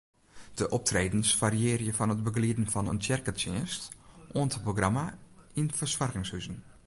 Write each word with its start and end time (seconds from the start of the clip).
De 0.59 0.69
optredens 0.69 1.29
fariearje 1.41 1.93
fan 1.93 2.09
it 2.13 2.23
begelieden 2.27 2.69
fan 2.73 2.91
in 2.93 2.99
tsjerketsjinst 3.01 3.83
oant 4.37 4.55
in 4.57 4.65
programma 4.67 5.05
yn 5.59 5.69
fersoargingshuzen. 5.79 6.57